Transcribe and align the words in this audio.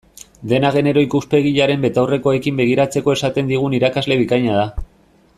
Dena 0.51 0.69
genero 0.75 1.01
ikuspegiaren 1.07 1.83
betaurrekoekin 1.83 2.57
begiratzeko 2.63 3.13
esaten 3.17 3.51
digun 3.55 3.77
irakasle 3.81 4.17
bikaina 4.23 4.57
da. 4.63 4.85